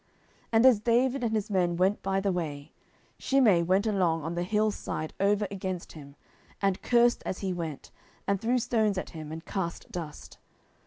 10:016:013 0.01 0.09
And 0.53 0.65
as 0.65 0.79
David 0.79 1.23
and 1.23 1.33
his 1.35 1.49
men 1.51 1.77
went 1.77 2.01
by 2.01 2.19
the 2.19 2.31
way, 2.31 2.71
Shimei 3.19 3.61
went 3.61 3.85
along 3.85 4.23
on 4.23 4.33
the 4.33 4.41
hill's 4.41 4.73
side 4.73 5.13
over 5.19 5.45
against 5.51 5.91
him, 5.91 6.15
and 6.59 6.81
cursed 6.81 7.21
as 7.23 7.37
he 7.45 7.53
went, 7.53 7.91
and 8.25 8.41
threw 8.41 8.57
stones 8.57 8.97
at 8.97 9.11
him, 9.11 9.31
and 9.31 9.45
cast 9.45 9.91
dust. 9.91 10.39